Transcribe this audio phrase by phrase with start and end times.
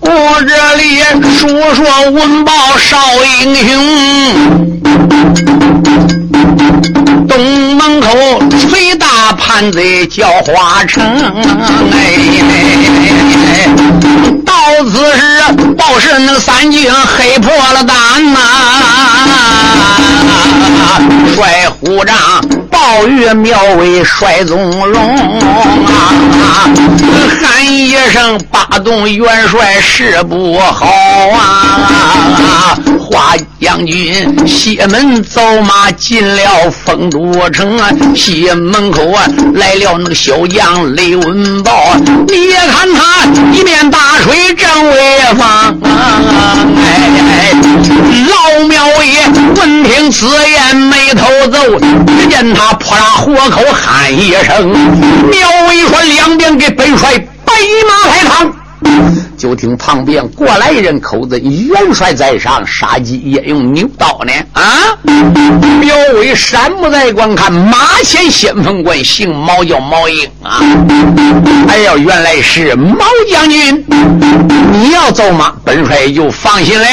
[0.00, 0.08] 我
[0.48, 0.82] 这里
[1.36, 2.96] 说说文豹少
[3.42, 3.70] 英雄，
[7.28, 8.08] 东门口
[8.58, 11.04] 崔大叛贼叫花城，
[11.92, 11.96] 哎，
[14.46, 14.54] 到
[14.84, 18.38] 此时报是那三军黑破了胆呐，
[21.34, 22.16] 帅虎帐。
[22.82, 25.00] 暴雨苗威帅宗荣
[25.86, 26.68] 啊！
[27.40, 30.88] 喊一声八洞元帅是不好
[31.32, 32.76] 啊！
[32.98, 37.88] 花将军西门走马进了丰都城啊！
[38.16, 41.94] 西门口啊来了那个小将雷文豹，
[42.26, 47.52] 你看他一面大锤正威风，哎，
[48.28, 52.71] 老苗爷闻听此言眉头皱，只见他。
[52.74, 57.52] 泼辣火口喊一声，苗伟说：“两边给本帅备
[57.88, 58.52] 马抬堂。”
[59.38, 64.62] 就听旁边过来人口子：“元帅在上，杀鸡也用牛刀呢。”啊！
[65.80, 70.60] 苗伟山不在观看，马前先锋官姓毛，叫毛英啊。
[71.68, 73.84] 哎呀，原来是毛将军，
[74.70, 76.86] 你要走吗，本帅就放心了。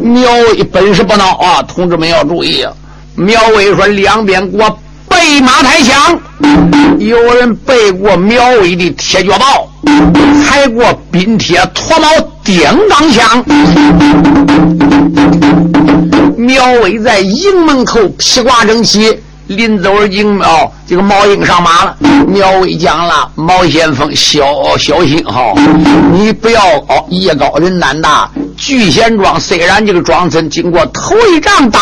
[0.00, 2.72] 苗伟本事不孬啊，同志们要注意啊！
[3.14, 4.78] 苗伟说：“两边给我。”
[5.22, 6.18] 备马抬枪，
[6.98, 9.68] 有人背过苗威的铁脚帽，
[10.42, 12.08] 踩过冰铁脱毛
[12.42, 13.44] 顶钢枪。
[16.36, 21.96] 苗威在营门口披挂整齐，临走而进哦，这个毛英上马了。
[22.26, 25.54] 苗威讲了：“毛先锋，小小心哈，
[26.12, 28.28] 你不要哦，艺高人胆大。
[28.56, 31.78] 聚贤庄虽然这个庄村经过头一仗打。”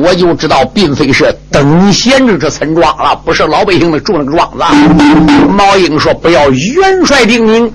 [0.00, 4.62] 我就知道，并非是等闲着这村庄了，不是老百姓的住那个庄子。
[5.50, 7.68] 毛英说：“不要元帅定名。”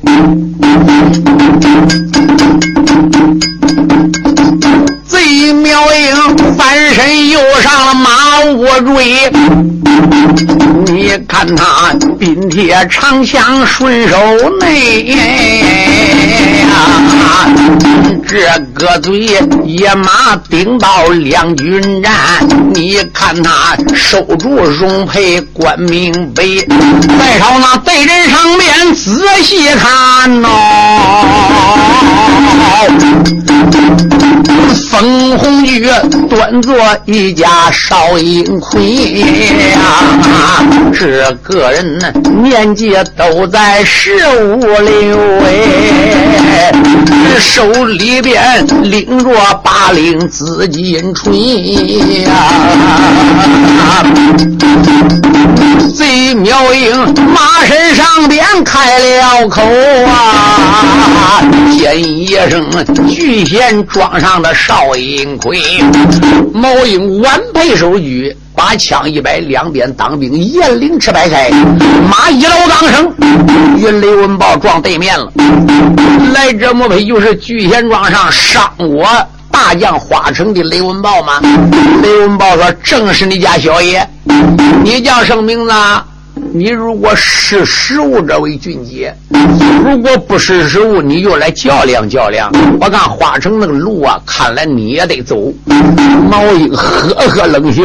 [5.33, 9.31] 贼苗英翻身又上了马窝追，
[10.85, 14.15] 你看他冰铁长枪顺手
[14.59, 15.17] 内，
[18.27, 18.37] 这
[18.75, 22.13] 个嘴野马顶到两军战，
[22.75, 26.59] 你看他守住荣培关明北，
[27.17, 30.49] 再朝那贼人上面仔细看呐。
[35.23, 35.87] 封红玉
[36.29, 36.75] 端坐
[37.05, 39.21] 一家少阴魁
[39.71, 40.61] 呀，
[40.93, 42.11] 这个人呢
[42.43, 44.11] 年纪都在十
[44.41, 46.73] 五六哎，
[47.39, 52.29] 手里边拎着八令紫金锤呀，
[55.95, 56.97] 贼苗英
[57.33, 59.61] 马身上边开了口
[60.05, 61.41] 啊，
[61.71, 62.65] 先一声
[63.07, 65.61] 巨贤庄上的少爷幸亏，
[66.53, 71.51] 毛英挽佩手举，把枪一摆，两边当兵严令吃摆开，
[72.09, 73.13] 马一搂刚升，
[73.77, 75.31] 与雷文豹撞对面了。
[76.33, 79.07] 来者莫非就是聚贤庄上伤我
[79.51, 81.39] 大将花城的雷文豹吗？
[82.01, 84.07] 雷文豹说：“正是你家小爷，
[84.83, 85.71] 你叫什么名字？”
[86.35, 89.13] 你如果识时务，这位俊杰；
[89.83, 92.51] 如果不识时务，你就来较量较量。
[92.79, 95.53] 我看花城那个路啊，看来你也得走。
[96.29, 97.83] 毛英呵呵冷笑。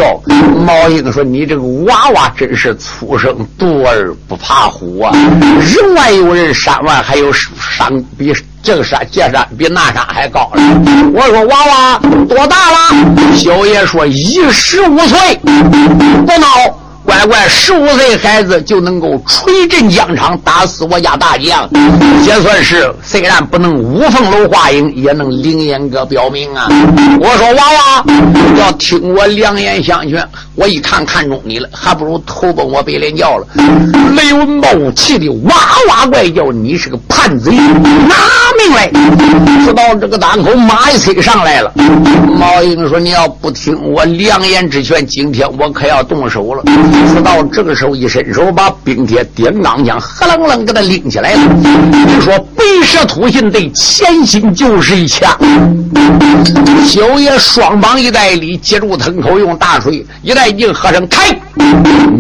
[0.65, 5.13] 毛英说：“你这个娃娃真是粗生独儿不怕虎啊！
[5.61, 10.63] 人外有人，山外还有山，比这个山这山比那山还高了。”
[11.15, 11.99] 我说：“娃娃
[12.29, 12.77] 多大了？”
[13.37, 16.47] 小爷说：“一十五岁，不闹。”
[17.09, 21.67] 乖乖，十五岁孩子就能够锤震疆场，打死我家大将，
[22.27, 26.69] 也算是虽然不能五凤楼画影，也能凌烟阁标明啊！
[27.19, 28.05] 我说娃娃，
[28.59, 30.23] 要听我良言相劝，
[30.55, 33.47] 我一看看中你了，还不如投奔我白莲教了。
[34.15, 35.55] 雷文豹气的哇
[35.89, 38.15] 哇怪叫：“你是个叛贼，拿
[38.75, 38.91] 来！”
[39.65, 41.73] 说到这个当口，马一催上来了。
[42.39, 46.63] 毛英说：“你要不听我良言之劝，今天我可要动手了。”
[47.13, 51.41] 说到这个时候，一伸手把冰铁点钢枪，呵楞楞给他拎起来了。
[52.07, 55.29] 你说白蛇吐信对，前心就是一枪。
[56.87, 61.37] 小爷双膀一带里接住藤口，用大锤一带劲，喝声开。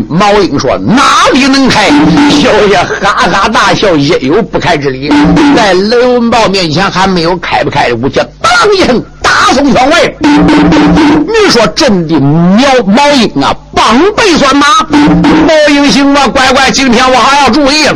[0.08, 1.88] 毛英说：“哪里能开？”
[2.30, 5.10] 小爷哈哈大笑，也有不开之理。
[5.56, 9.02] 在雷文豹面前还没有开不开的武器，当一声。
[9.20, 10.16] 大宋权位。
[10.20, 17.94] 你说朕的苗毛英啊，帮背算马，毛英行啊，乖乖，今天我还要注意了。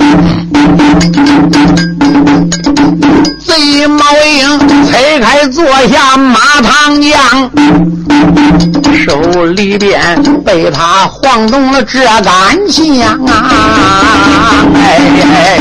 [3.46, 4.58] 贼毛英
[4.90, 7.50] 推开坐下马唐将，
[9.04, 10.00] 手里边
[10.44, 14.64] 被他晃动了这杆枪啊！
[14.74, 15.58] 哎，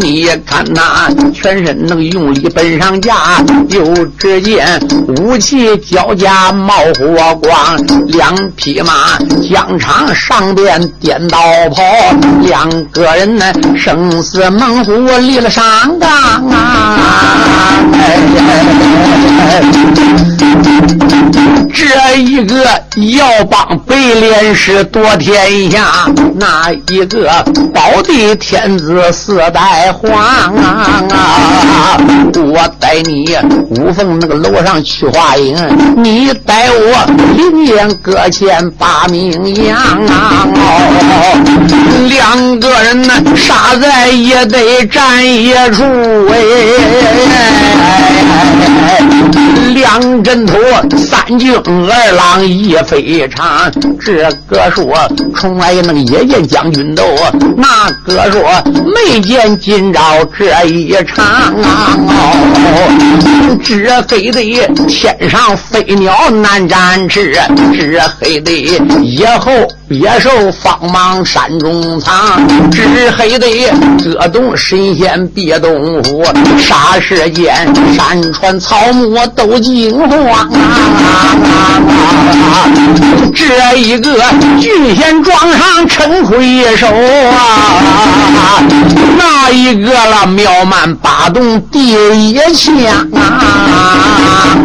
[0.00, 4.80] 你看那全身能用力奔上架，又只见
[5.18, 7.76] 武器交加冒火光，
[8.08, 9.18] 两匹马
[9.48, 11.38] 疆场上边颠倒
[11.70, 11.82] 跑，
[12.42, 15.63] 两个人呢生死猛虎立了上
[15.98, 17.00] 岗啊！
[21.72, 22.64] 这一个
[23.16, 26.06] 要帮白莲师夺天下，
[26.38, 30.12] 那一个保地天子四代皇
[30.56, 31.02] 啊！
[32.36, 33.36] 我带你
[33.70, 35.56] 五凤那个楼上去画影，
[35.96, 37.06] 你带我
[37.36, 39.76] 灵岩搁前把名扬
[40.06, 40.46] 啊！
[42.08, 45.82] 两个人呢，杀在也得战一处
[46.32, 46.40] 哎，
[49.74, 50.56] 两阵头，
[50.96, 53.70] 三惊二郎一非常。
[54.00, 54.96] 这个说
[55.36, 57.04] 从来那个也见将军斗，
[57.58, 58.40] 那个说
[58.86, 61.94] 没见今朝这一场啊！
[63.62, 64.40] 这黑的
[64.88, 67.36] 天上飞鸟难展翅，
[67.74, 68.50] 这黑的
[69.02, 69.52] 以后。
[70.00, 72.82] 野兽方忙山中藏，只
[73.16, 73.46] 黑的
[73.98, 76.24] 这洞神仙别动府，
[76.58, 77.54] 霎时间
[77.96, 81.30] 山川草木都惊慌啊！
[83.34, 84.20] 这一个
[84.60, 87.78] 巨仙庄上称魁首啊，
[89.54, 92.74] 一个了妙曼八洞第一枪
[93.14, 94.58] 啊！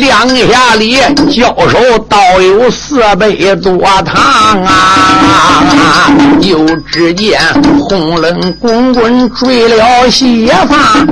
[0.00, 0.96] 两下里
[1.30, 1.78] 交手
[2.08, 6.10] 倒有四百多趟啊！
[6.40, 7.38] 又只见
[7.78, 11.04] 红冷滚滚坠了血发。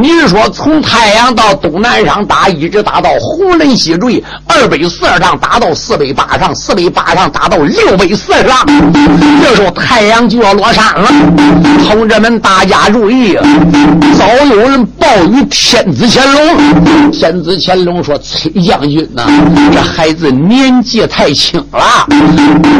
[0.00, 8.66] 你说从太阳到东南上打，一直打到红冷西坠，二百四十丈打到四百八上，四百八上达到六百四十上。
[9.42, 11.08] 这时候太阳就要落山了，
[11.86, 13.36] 同志们大家注意，
[14.16, 17.10] 早有人报与天子乾隆。
[17.12, 19.24] 天子乾隆说：“崔将军呐，
[19.72, 22.06] 这孩子年纪太轻了，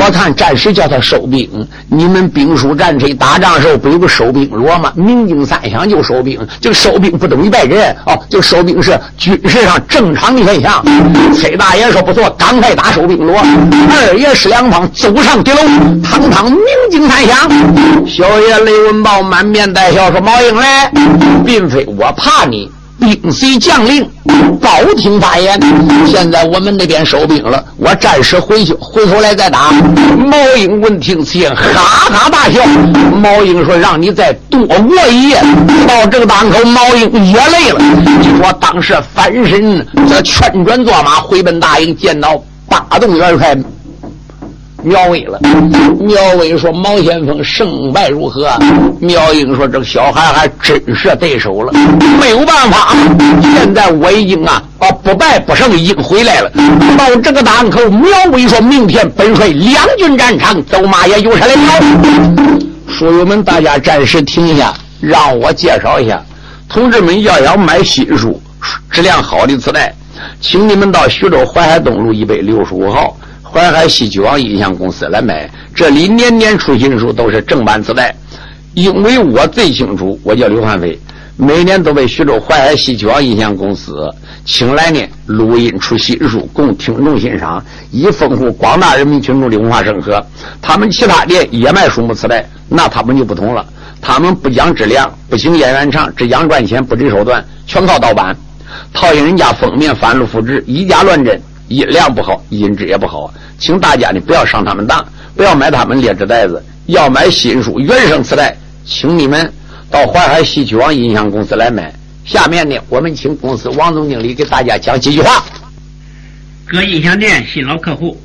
[0.01, 1.49] 我看暂时叫他收兵。
[1.89, 4.93] 你们兵书战车打仗时候不有个收兵锣吗？
[4.97, 6.39] 鸣金三响就收兵。
[6.61, 10.85] 这个收兵不等于败阵哦，就收兵是军事上正常的现象。”
[11.35, 13.37] 崔大爷说：“不错，赶快打收兵锣。”
[13.91, 15.57] 二爷是两方走上敌楼，
[16.03, 16.61] 堂堂鸣
[16.91, 17.37] 金三响。
[18.07, 20.93] 小爷雷文豹满面带笑说：“毛英来，
[21.45, 24.09] 并非我怕你。”兵随将令，
[24.61, 25.61] 高听发言。
[26.07, 29.71] 现在我们那边收兵了，我暂时回去，回头来再打。
[30.17, 31.63] 毛英闻听此言，哈
[32.11, 32.65] 哈大笑。
[33.21, 35.43] 毛英说：“让你再多过一夜。”
[35.87, 37.81] 到这个当口，毛英也累了。
[38.23, 43.57] 就说当时翻身，这劝转坐马回奔大营，见到八洞元帅。
[44.83, 45.41] 苗威了，
[45.99, 48.49] 苗威说：“毛先锋胜败如何？”
[49.01, 51.73] 苗英说：“这个小孩还真是对手了，
[52.21, 52.95] 没有办法。
[53.55, 56.51] 现在我已经啊，啊不败不胜，已经回来了。
[56.97, 61.85] 到这个档口，苗威说明天本帅两军战场，走马也有车来了。
[62.89, 66.23] 书友们，大家暂时停一下，让我介绍一下，
[66.69, 68.41] 同志们要想买新书，
[68.91, 69.93] 质量好的磁带，
[70.41, 73.17] 请你们到徐州淮海东路一百六十五号。
[73.57, 78.15] 淮海戏剧网音像公司来买，这里年年出新书，都是正版磁带。
[78.75, 80.99] 因为我最清楚，我叫刘汉飞，
[81.39, 84.13] 每年都被徐州淮海戏剧网音像公司
[84.45, 90.23] 请来呢录音出新书，供听众欣赏，以丰富广大人民群众的文化生活。
[90.61, 93.65] 他们其他店也卖书目磁带，那他们就不同了，
[94.03, 98.37] 他们不讲质量，不行演员唱，只讲赚钱，不择手段，全靠盗版，
[98.93, 103.33] 套印人家封面，翻录复制，以假乱真，音量不好，音质也不好。
[103.59, 105.05] 请大家呢不要上他们当，
[105.35, 109.53] 不要买他们劣质袋子，要买新书原声磁带，请你们
[109.91, 111.93] 到淮海戏曲网音响公司来买。
[112.25, 115.45] 下面呢，我们请公司王总经理给大家讲几句话。
[116.67, 118.21] 各音响店新老客户，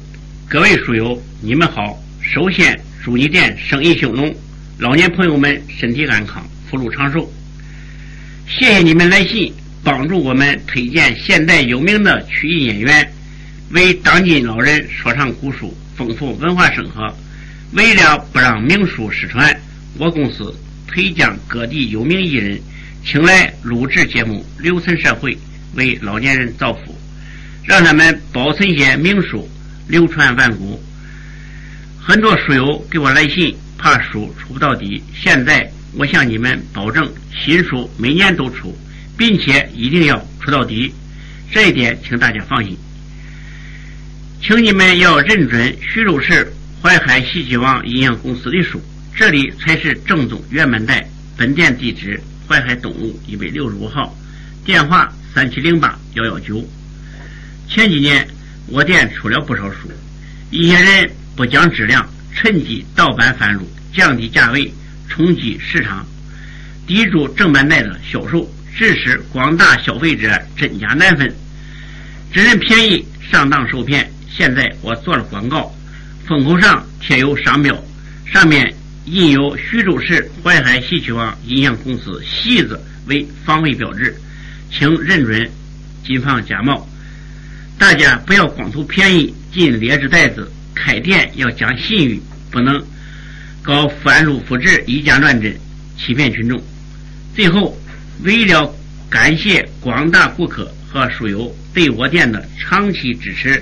[0.49, 1.97] 各位书友，你们好！
[2.19, 4.33] 首先祝你店生意兴隆，
[4.79, 7.31] 老年朋友们身体安康，福禄长寿。
[8.47, 13.07] 谢谢你们来信，帮助我们推荐现代有名的曲艺演员。
[13.73, 17.15] 为当今老人说唱古书，丰富文化生活。
[17.71, 19.57] 为了不让名书失传，
[19.97, 20.53] 我公司
[20.87, 22.59] 推将各地有名艺人，
[23.05, 25.37] 请来录制节目，留存社会，
[25.75, 26.93] 为老年人造福，
[27.63, 29.47] 让他们保存些名书，
[29.87, 30.81] 流传万古。
[31.97, 35.01] 很多书友给我来信，怕书出不到底。
[35.15, 37.09] 现在我向你们保证，
[37.41, 38.77] 新书每年都出，
[39.17, 40.93] 并且一定要出到底。
[41.49, 42.77] 这一点，请大家放心。
[44.43, 48.81] 请你们要认准徐州市淮海戏曲网音像公司的书，
[49.15, 51.07] 这里才是正宗原版带。
[51.37, 54.17] 本店地址：淮海东路一百六十五号，
[54.65, 56.67] 电话三七零八幺幺九。
[57.69, 58.27] 前几年
[58.65, 59.91] 我店出了不少书，
[60.49, 61.09] 一些人。
[61.33, 62.05] 不讲质量，
[62.35, 63.61] 趁机盗版贩入，
[63.93, 64.71] 降低价位，
[65.07, 66.05] 冲击市场，
[66.85, 71.33] 抵住正版带的销售，致使广大消费者真假难分，
[72.33, 74.10] 只认便宜上当受骗。
[74.35, 75.73] 现在我做了广告，
[76.27, 77.75] 封口上贴有商标，
[78.25, 78.73] 上面
[79.05, 84.15] 印有徐州市淮海戏曲网音像公司“戏”字为防伪标志，
[84.71, 85.49] 请认准，
[86.05, 86.87] 谨防假冒。
[87.77, 90.49] 大家不要光图便宜进劣质袋子。
[90.73, 92.19] 开店要讲信誉，
[92.49, 92.81] 不能
[93.61, 95.53] 搞翻录复制、以假乱真，
[95.97, 96.59] 欺骗群众。
[97.35, 97.77] 最后，
[98.23, 98.73] 为了
[99.09, 103.61] 感谢广大顾客和书友对我店的长期支持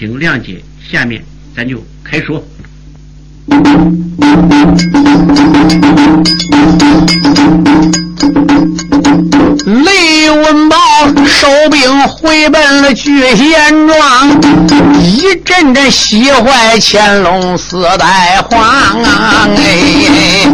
[0.00, 0.62] 请谅解。
[0.90, 1.22] 下面
[1.54, 2.42] 咱就开说。
[9.66, 10.76] 雷文宝
[11.26, 14.40] 收兵回奔了聚贤庄，
[15.02, 18.58] 一阵阵喜坏乾隆四代皇
[19.02, 19.46] 啊！
[19.54, 20.50] 哎，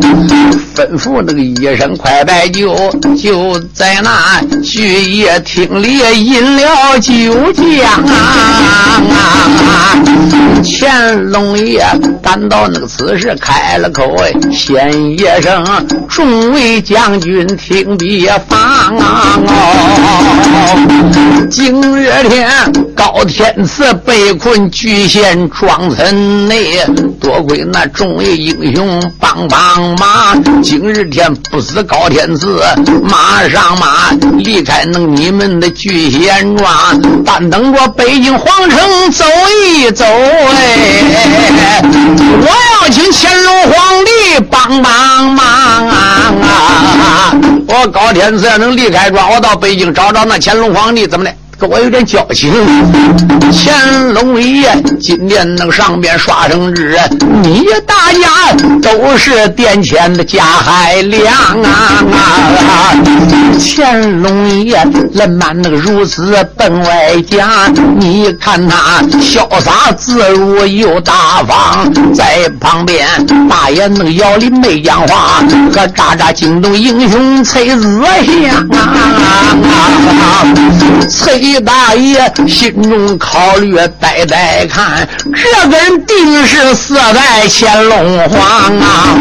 [0.77, 2.77] 吩咐那个医生快摆酒，
[3.17, 7.13] 就在那聚业厅里饮了酒
[7.55, 9.01] 浆啊！
[10.63, 11.83] 乾隆爷
[12.23, 15.65] 赶到那个此时开了口，哎，先爷生，
[16.09, 18.59] 众位将军听别放。
[18.99, 19.49] 哦，
[21.51, 22.47] 今日天
[22.95, 26.85] 高天赐被困聚贤庄村内，
[27.19, 30.43] 多亏那众位英雄帮帮忙。
[30.67, 32.61] 今日天不死高天赐，
[33.05, 36.69] 马上马离开那你们的聚贤庄，
[37.25, 38.81] 但等着北京皇城
[39.13, 39.25] 走
[39.65, 40.05] 一走。
[40.05, 41.81] 哎，
[42.43, 42.49] 我
[42.83, 44.11] 要请乾隆皇帝
[44.51, 45.47] 帮帮忙
[45.89, 47.33] 啊！
[47.69, 51.33] 我高天赐能离开庄，我到北京找找那乾隆皇帝，怎么的？
[51.59, 52.53] 跟我有点交情，
[53.51, 54.71] 乾隆爷
[55.01, 56.99] 今年能上边刷圣旨，
[57.43, 61.33] 你大家都是殿前的加海量
[61.63, 62.93] 啊！
[63.59, 73.09] 乾隆爷人满那个如此奔外家，你看他潇洒自如又大方，在旁边
[73.49, 78.03] 大爷那个姚里没讲话，可喳喳惊动英雄崔子
[78.45, 79.57] 祥啊！
[81.09, 81.46] 崔。
[81.47, 88.41] 李大爷心中考虑，呆呆看，这个人定是四代乾隆皇
[88.81, 89.17] 啊！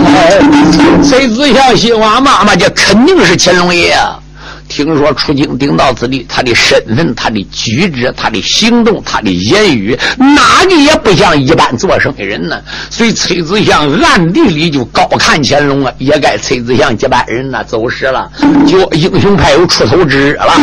[1.08, 3.96] 崔子祥心话妈妈，这肯定是乾隆爷。
[4.68, 12.58] 听说出京顶到此地，他的身份、他的举止、他的行动、他的言语，哪里也不像一般做生意人呢。
[12.90, 18.30] 所以崔子祥暗地里就高看乾隆啊，也该崔子祥接班人呢走失了，
[18.68, 20.54] 就英雄派有出头之日了。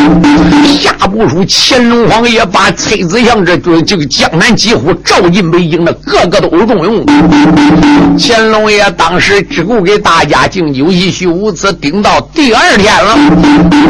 [0.81, 7.05] 下部书，乾隆皇爷把崔子祥这这个江南几乎召进北京的，个个都有重用。
[8.19, 13.19] 乾隆爷当时只顾给大家敬酒一叙无辞，顶到第二天了。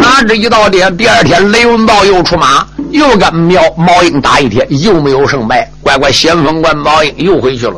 [0.03, 5.69] 哪知一到天，第二天雷文豹又出马，又跟苗毛英打一天，又没有胜败。
[5.83, 7.75] 乖乖，先锋官毛英又回去了。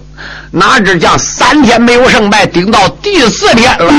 [0.51, 3.93] 哪知将三天没有胜败，顶到第四天了，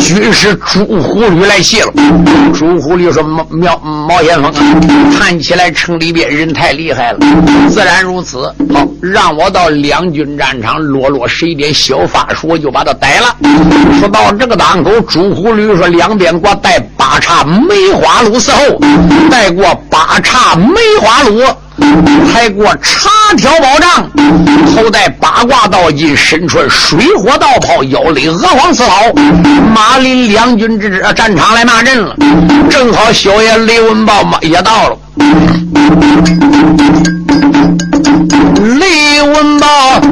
[0.00, 1.92] 军师朱狐狸来谢了。
[2.54, 7.18] 朱狐狸说：“苗毛先锋啊，看起来城里边人太厉害了，
[7.68, 8.54] 自然如此。
[8.72, 13.36] 好，让我到两军战场落落谁点小法术，我就把他逮了。”
[14.00, 18.80] 说到这个当口，朱狐狸说：“两边给我带八叉梅花鹿伺候，
[19.30, 21.44] 带过八叉梅花鹿。”
[22.32, 24.08] 还过插条宝杖，
[24.74, 29.12] 头戴八卦道巾，身穿水火道袍，腰里鹅黄刺袍，
[29.74, 32.14] 马林两军之战场来骂阵了。
[32.70, 34.98] 正好小爷雷文豹嘛也到了。
[38.78, 39.66] 雷文豹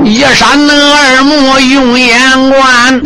[0.04, 2.18] 一闪那二目用眼
[2.50, 3.00] 观，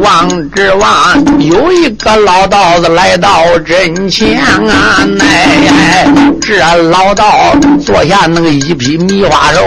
[0.00, 5.06] 望之望有一个老道子来到阵前啊！
[5.20, 6.06] 哎，
[6.40, 6.58] 这
[6.90, 9.60] 老道坐下那个一匹迷花肉，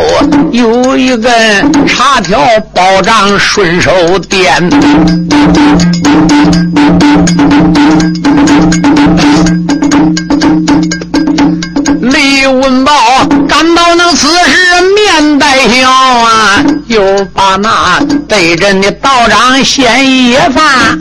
[0.52, 2.40] 有一根茶条
[2.74, 3.92] 宝杖顺手
[4.30, 4.70] 掂。
[12.02, 13.19] 李文豹
[13.50, 21.00] 感到那此时面带笑啊，又把那对阵的道长先一翻。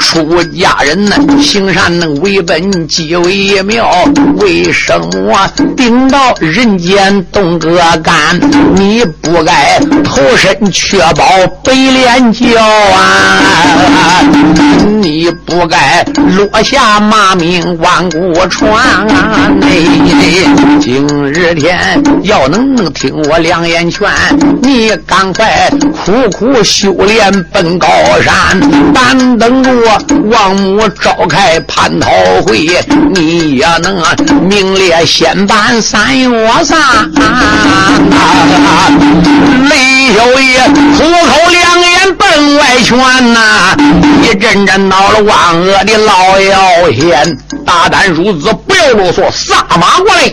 [0.00, 3.88] 出家人呢，行善能为本，即为妙。
[4.38, 8.40] 为什么顶到人间动个干？
[8.74, 11.24] 你不该投身确保
[11.62, 14.22] 白莲教啊！
[15.00, 16.04] 你不该
[16.36, 18.74] 落下骂名万古传
[19.08, 19.50] 啊！
[19.84, 20.48] 你
[20.80, 24.08] 今日天要能听我两言劝，
[24.62, 25.68] 你赶快
[26.04, 27.88] 苦苦修炼奔高
[28.24, 28.60] 山，
[28.94, 29.70] 但等着
[30.30, 32.10] 王母召开蟠桃
[32.46, 32.68] 会，
[33.12, 34.00] 你也能
[34.48, 36.78] 名列仙班三月三。
[39.68, 39.76] 雷
[40.14, 41.61] 小爷虎口两眼奔
[42.56, 42.98] 外圈
[43.32, 43.76] 呐，
[44.22, 50.32] 一阵阵恼了万恶的老妖仙，大胆如子，不要啰嗦，撒马过来！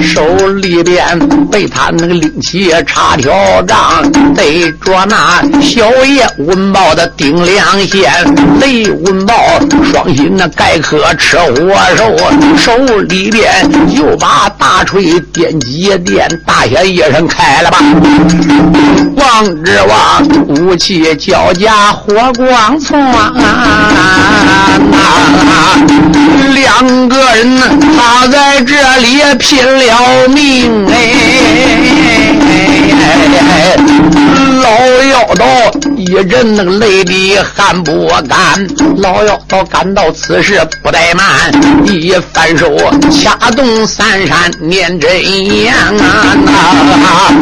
[0.00, 1.18] 手里边
[1.50, 4.02] 被他那个拎起插条杖，
[4.34, 8.12] 对着那小爷文豹的顶梁线，
[8.60, 9.34] 雷文豹
[9.90, 12.16] 双心那盖壳吃火手，
[12.56, 12.76] 手
[13.08, 13.52] 里边
[13.90, 17.78] 又把大锤电几电，大显一声开了吧！
[19.16, 23.00] 王之王武器交加，火光窜，
[26.52, 27.58] 两个人
[27.96, 30.94] 他在这里拼了命哎！
[34.60, 34.68] 老
[35.10, 35.46] 妖道
[35.98, 38.64] 一阵那个泪滴汗不干，
[38.98, 41.52] 老妖道感到此事不怠慢，
[41.84, 42.76] 一翻手
[43.10, 45.10] 掐动三山念真
[45.44, 47.34] 言啊！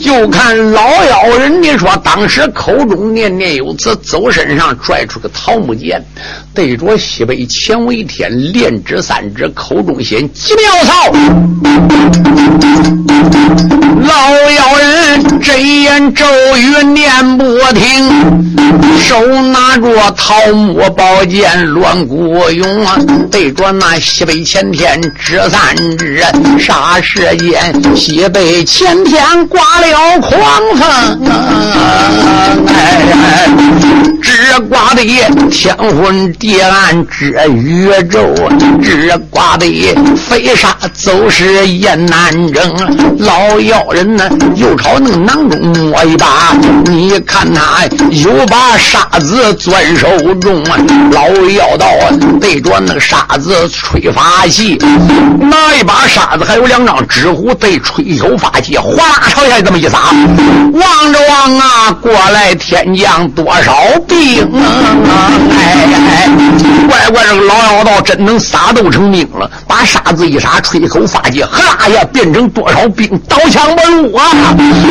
[0.00, 6.00] 就看老妖人，你说当时口中念念有词，走身上拽出个桃木剑，
[6.54, 11.12] 对着西北乾为天，连指三指，口中先几妙草。
[14.04, 16.24] 老妖人真言咒
[16.56, 18.08] 语念不停，
[19.00, 22.98] 手拿着桃木宝剑乱鼓涌啊，
[23.30, 26.22] 对着那西北前天指三指，
[26.58, 30.86] 霎时间西北前天刮了狂风，
[32.66, 33.48] 哎，
[34.22, 35.02] 只刮的
[35.50, 38.34] 天昏地暗，这宇宙，
[38.82, 39.66] 只刮的
[40.16, 42.72] 飞沙走石也难争。
[43.18, 50.76] 老妖人呢，又朝那个囊中摸一把，你看他有把沙子攥手中啊，
[51.12, 51.86] 老妖道
[52.40, 54.76] 对着那个沙子吹法器，
[55.40, 59.98] 拿一把沙子，还有两张纸糊对吹口法器，哗啦朝下这么一撒，
[60.72, 63.72] 望着望啊，过来天降多少
[64.08, 65.30] 兵啊！
[65.50, 66.28] 哎哎，
[66.88, 74.24] 乖乖，这个老妖道真能撒豆成兵了，把沙子一撒，吹口法器，哈呀，变成多少兵，刀枪不入啊，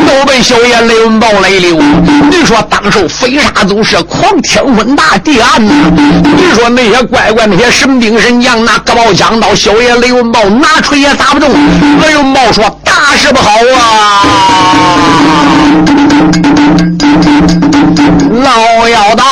[0.07, 1.83] 都被小小爷雷文豹来了。
[2.29, 5.73] 你说当时飞沙走石，狂天昏大地暗呐！
[6.37, 11.49] 你说那些乖乖，那些神兵神将拿戈矛枪刀，小爷雷文豹拿锤也打不中。
[11.99, 14.27] 雷文豹说：“大事不好啊！”
[18.43, 19.23] 老妖道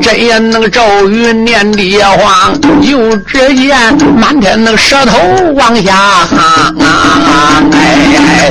[0.00, 3.76] 真言那个咒语念的慌，又只见
[4.16, 5.18] 满天那个舌头
[5.54, 7.62] 往下哈啊！
[7.72, 8.50] 哎哎，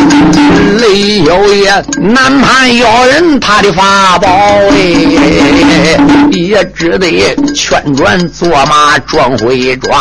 [0.79, 4.29] 雷有爷南盘妖人他的法宝
[4.71, 5.97] 哎，
[6.31, 9.91] 也只得劝转坐马装回庄。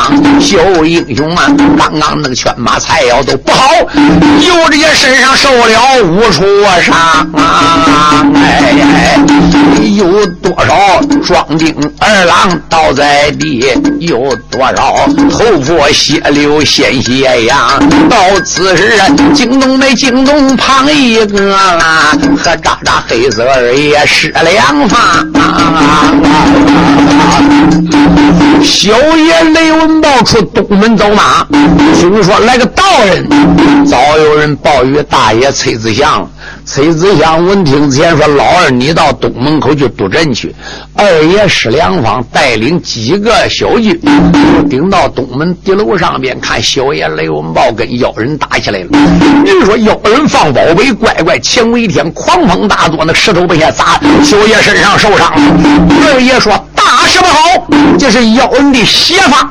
[0.40, 6.44] 小英雄啊，刚刚那个劝马菜肴都不好，又这些身上受了无处
[6.82, 6.94] 伤
[7.34, 8.24] 啊！
[8.36, 9.18] 哎哎。
[9.96, 13.64] 有多少壮丁二郎倒在地？
[14.00, 14.72] 有多少
[15.30, 17.78] 头破血流鲜血呀？
[18.08, 18.94] 到此时，
[19.32, 21.56] 惊动那惊动旁一个，
[22.36, 25.24] 和渣渣黑色儿也失两发。
[28.62, 31.46] 小爷雷文豹出东门走马，
[32.00, 36.28] 听说来个道人，早有人报与大爷崔子祥。
[36.66, 40.54] 崔子祥闻听之前说：“老二，你到东门口去督阵去。”
[40.96, 44.00] 二爷施良方带领几个小军，
[44.68, 48.88] 顶到东门敌楼上边，看小爷雷文豹跟妖人打起来了。
[49.44, 55.42] 你说妖人放宝贝，乖乖前为天，狂风大作，那石头往下砸，小爷身上受伤了。
[56.06, 56.52] 二爷说。
[57.06, 57.66] 什么好！
[57.98, 59.50] 这是妖人的邪法。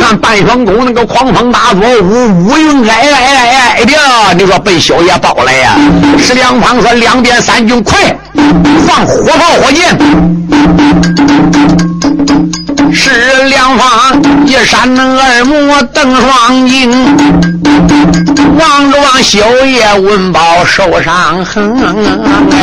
[0.00, 3.36] 看半霜宫那个狂风大作，乌乌云挨挨挨
[3.76, 3.92] 挨的，
[4.36, 5.76] 你说被小爷包来呀？
[6.18, 8.16] 石两方说：“两边三军快
[8.86, 9.96] 放火炮火箭！”
[12.92, 15.54] 石两方一扇二目
[15.92, 16.90] 瞪双睛，
[18.58, 21.76] 望着望小爷文宝受伤痕。
[22.50, 22.56] 哎，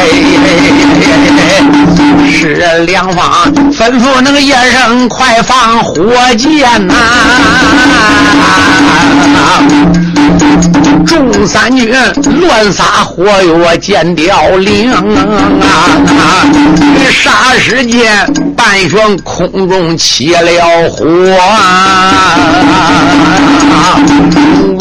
[2.31, 6.03] 石良方吩咐那个叶生快放火
[6.37, 6.93] 箭呐！
[11.05, 11.91] 众三军
[12.39, 14.99] 乱撒火药，见凋零啊！
[17.11, 21.05] 霎时间，半悬空中起了火，火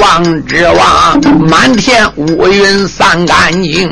[0.01, 3.89] 望之望，满天乌云散干净。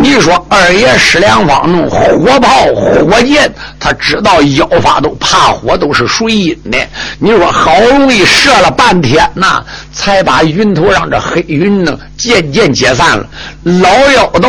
[0.00, 6.78] 你说二爷施良方弄火炮火箭，他知道妖法都怕火，都是水阴的。
[7.18, 11.44] 你说好容易射了半天呐，才把云头上这黑。
[11.46, 13.26] 云呢渐渐解散了，
[13.64, 14.48] 老妖道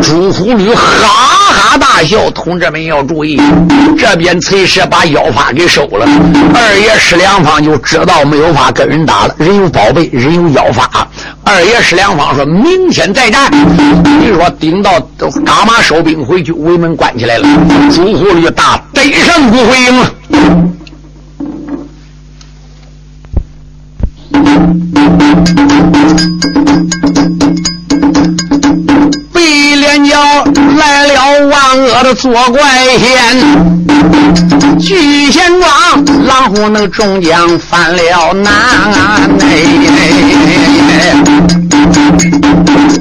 [0.00, 0.82] 朱虎吕哈
[1.52, 2.30] 哈大笑。
[2.30, 3.40] 同志们要注意，
[3.98, 6.06] 这边崔氏把妖法给收了，
[6.54, 11.08] 二爷施良方就知道没有法跟人打了，人有宝贝，人有妖法。
[11.44, 13.50] 二爷施良方说明天再战。
[14.20, 15.00] 你说顶到
[15.46, 17.48] 伽马收兵回去，围门关起来了，
[17.94, 20.14] 朱虎吕打得胜不回营了。
[31.98, 32.62] 我的左怪
[32.96, 38.52] 仙，巨贤庄狼虎那个众将犯了难。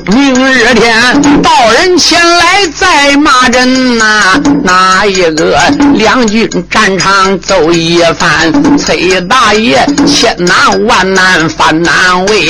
[0.08, 4.40] 明日天，道人前来再骂阵呐！
[4.64, 5.58] 哪一个
[5.96, 8.78] 两军战场走一番？
[8.78, 12.48] 崔大爷千难万难犯难为，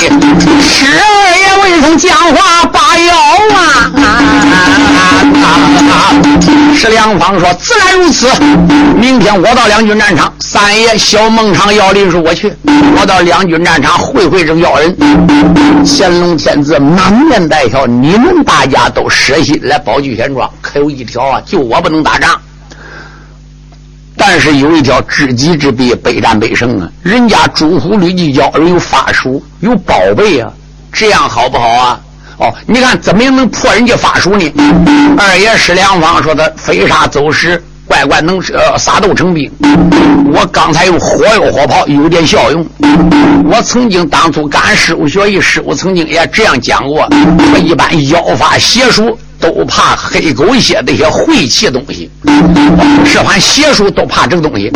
[0.60, 3.14] 十二爷未曾讲话把腰
[3.54, 3.90] 啊！
[6.76, 8.28] 石良方说：“自然如此。
[8.96, 12.52] 明天我到两军战场，三爷小孟尝要领说我去，
[12.96, 14.96] 我到两军战场会会这妖人。
[15.84, 21.40] 乾隆天子那面。”带条，你们大家都舍心来保聚贤庄，可有一条啊？
[21.46, 22.38] 就我不能打仗。
[24.16, 26.90] 但是有一条知己知彼，百战百胜啊！
[27.02, 30.52] 人家朱虎吕继教人有法术，有宝贝啊，
[30.92, 32.00] 这样好不好啊？
[32.38, 34.52] 哦，你看怎么样能破人家法术呢？
[35.16, 37.62] 二爷施良方说他飞沙走石。
[37.98, 39.50] 外官能呃杀豆成兵，
[40.32, 42.64] 我刚才用火药火炮有点效用。
[43.50, 47.08] 我曾经当初干师傅学艺，师傅曾经也这样讲过。
[47.60, 49.18] 一般妖法邪术。
[49.40, 52.10] 都怕黑狗血那些晦气东西，
[53.04, 54.70] 是凡邪术都怕这个东西。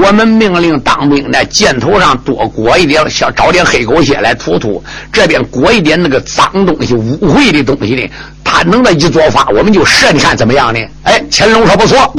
[0.00, 8.08] 我们命令当兵的箭头上多裹一点，想找点黑狗血来涂涂；这边裹一点那个脏东西、污秽的东西呢。
[8.46, 10.78] 他能那一做法，我们就射，你看怎么样呢？
[11.02, 12.14] 哎，乾隆说不错，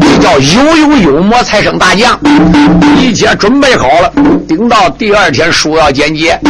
[0.00, 2.18] 这叫有勇有谋才生大将。
[2.98, 4.10] 一切准备好了，
[4.48, 6.40] 顶到第二天书要简介，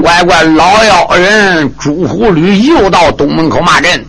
[0.00, 4.02] 乖乖老妖人朱虎吕又到东门口骂阵。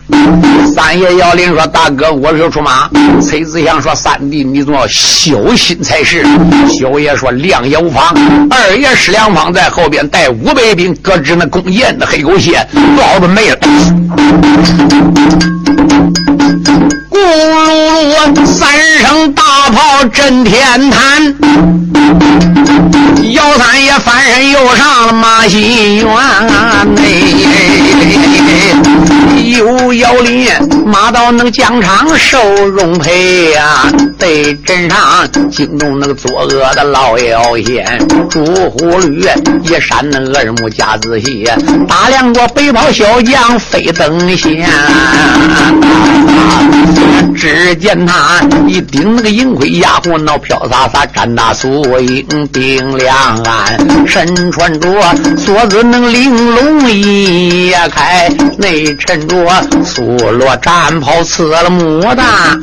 [0.74, 2.88] 三爷姚林说：“大哥，我是出马。”
[3.20, 6.24] 崔子祥说：“三弟，你总要小心才是。”
[6.68, 8.04] 小爷说：“亮也无妨。”
[8.50, 13.58] 二爷施良方在后边带五百兵，搁置那弓箭，的黑狗血早都没了。
[17.10, 17.20] 咕噜
[18.32, 18.70] 噜，三
[19.00, 21.34] 声大炮震天坛。
[23.32, 26.06] 姚三爷翻身又上了马戏园
[26.96, 27.12] 哎，
[29.58, 30.48] 有姚林
[30.84, 33.84] 马到那个疆场受荣陪呀，
[34.18, 34.98] 对阵上
[35.50, 37.84] 惊动那个作恶的老妖仙
[38.28, 39.20] 朱虎吕，
[39.64, 41.48] 一扇那二目夹仔细，
[41.88, 44.68] 打量过北跑小将飞登仙，
[47.34, 54.88] 只见他一顶那个银盔压红脑飘洒洒，战大素英顶两岸，身穿着
[55.36, 59.36] 锁子能玲珑衣开，内衬着
[59.84, 62.60] 素罗战袍，刺了牡丹。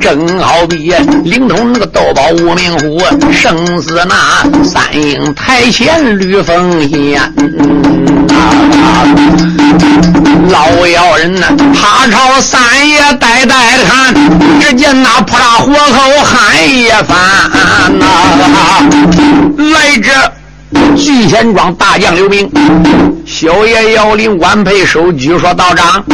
[0.00, 0.92] 正好比
[1.24, 3.00] 灵通那个斗宝无名虎，
[3.32, 7.32] 生似那三英台前吕奉先。
[10.50, 14.14] 老妖人呐，他朝三爷呆呆的看，
[14.60, 18.04] 只见那扑啦火口喊一番呐，
[19.72, 20.41] 来者。
[20.96, 22.50] 聚贤庄大将刘明，
[23.24, 26.04] 小爷姚林官配手举说道长，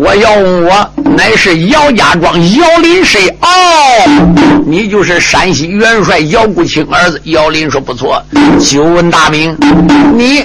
[0.00, 3.28] 我要问我乃是姚家庄姚林谁？
[3.40, 3.48] 哦，
[4.66, 7.20] 你就是山西元帅姚国清儿子。
[7.24, 8.22] 姚林说不错。
[8.58, 9.56] 久闻大名，
[10.16, 10.44] 你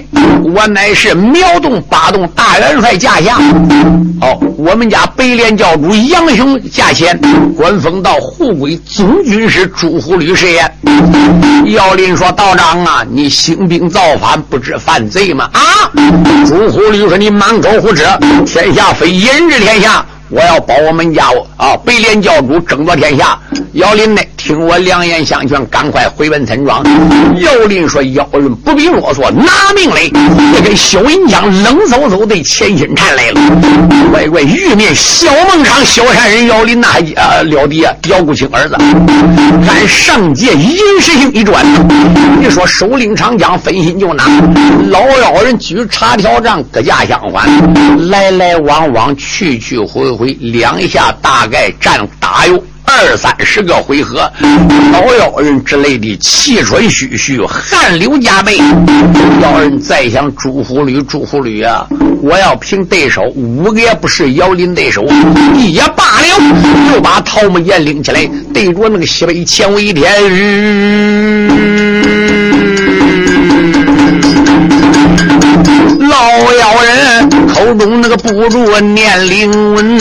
[0.54, 3.38] 我乃是苗洞八洞大元帅驾下。
[4.22, 7.20] 哦，我们家北连教主杨雄驾前，
[7.58, 10.72] 官封到护归总军师朱虎律师爷。
[11.66, 15.48] 姚林说道长啊，你兴兵造反，不知犯罪吗？
[15.54, 15.62] 啊！
[16.48, 18.04] 朱虎就说你满口胡扯，
[18.44, 20.04] 天下非一人之天下。
[20.30, 23.38] 我要保我们家啊，北连教主争夺天下。
[23.74, 26.84] 姚林呢，听我良言相劝，赶快回奔村庄。
[27.42, 30.10] 姚林说：“姚人不必啰嗦，拿命来！”
[30.56, 33.42] 这个小银枪冷飕飕的前心缠来了。
[34.12, 38.76] 乖乖，玉面小孟尝小山人姚林那啊了敌啊，姚国清儿子，
[39.68, 41.66] 俺上界银石星一转，
[42.42, 44.26] 你说首领长枪分心就拿，
[44.88, 47.50] 老妖人举茶条杖，各家相还，
[48.10, 50.15] 来来往往，去去回回。
[50.16, 54.32] 回两下大概战打有二三十个回合，
[54.92, 58.58] 老妖人之类的气喘吁吁，汗流浃背。
[59.42, 61.88] 妖人再想朱虎吕，朱虎吕啊，
[62.22, 65.04] 我要凭对手，五个也不是妖林对手，
[65.58, 66.94] 也罢了。
[66.94, 70.14] 又把桃木剑拎起来，对着那个西北乾为天。
[76.08, 77.05] 老妖人
[77.66, 80.00] 口中那个不住念灵文，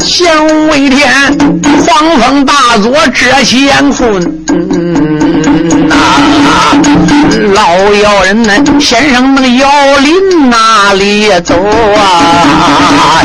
[0.00, 0.26] 前
[0.70, 1.08] 为天，
[1.86, 5.13] 黄风大作遮乾坤。
[5.88, 5.94] 呐，
[7.54, 8.52] 老妖人呢？
[8.80, 9.68] 先生那个妖
[10.02, 11.54] 林哪里走
[11.96, 13.22] 啊？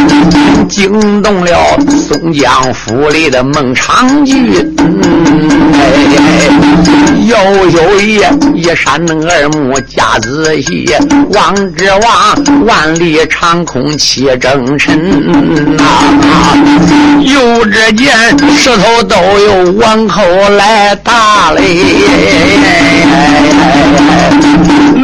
[0.70, 4.76] 惊动了松江府里的孟尝君。
[7.26, 7.38] 又
[7.70, 8.22] 有一
[8.56, 10.90] 一山二目加仔细，
[11.34, 15.84] 望之望万里长空气征尘呐。
[17.22, 18.16] 又只见
[18.58, 20.22] 石头都有碗口
[20.58, 22.09] 来打嘞。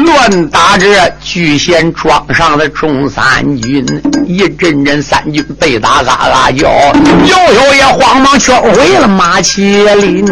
[0.05, 0.87] 乱打着
[1.21, 3.85] 聚贤庄上的众三军，
[4.25, 6.67] 一阵阵三军被打嘎嘎叫，
[7.27, 10.25] 姚小也慌忙劝回了马麒麟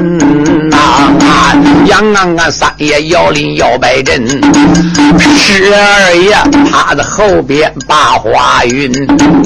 [0.69, 0.77] 呐！
[1.85, 4.27] 杨安安三爷姚林姚百阵，
[5.37, 6.35] 十二爷
[6.71, 8.91] 他的后边把花云，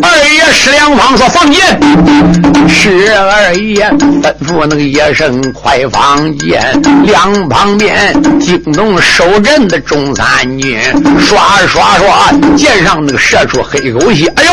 [0.02, 1.80] 二爷石良方说放箭，
[2.70, 3.90] 十二爷
[4.22, 6.62] 吩咐那个野生快放箭，
[7.20, 10.80] 当旁边惊动守阵的中三军，
[11.20, 14.52] 刷刷刷，箭上那个射出黑狗血，哎呦！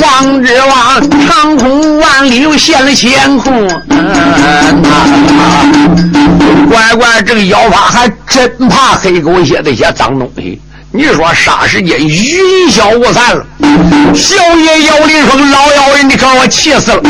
[0.00, 3.68] 望之望，长空万里又现了乾坤。
[6.68, 10.60] 乖乖，这个妖法还真怕黑狗血这些脏东西。
[10.90, 13.46] 你说霎时间云消雾散了。
[14.12, 17.00] 小爷姚林说：“老妖人，你可把我气死了！”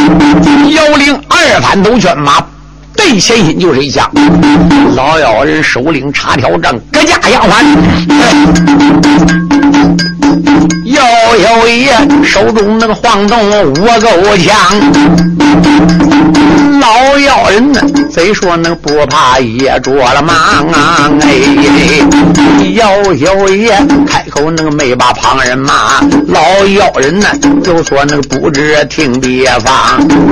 [0.68, 2.44] 姚林二反斗圈马。
[2.96, 4.11] 对前心就是一枪，
[4.94, 7.64] 老妖人首领插条杖，各家相还。
[10.85, 11.02] 姚
[11.38, 14.55] 小爷手中那个晃动五够枪。
[16.81, 17.81] 老妖人呢？
[18.12, 20.37] 谁说那不怕也着了忙
[20.70, 21.11] 啊！
[21.22, 21.33] 哎，
[22.75, 23.70] 姚小爷
[24.07, 26.01] 开口那个没把旁人骂。
[26.29, 27.27] 老妖人呢，
[27.64, 29.75] 就说那个不知听别方。